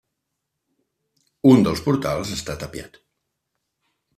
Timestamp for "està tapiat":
2.39-2.99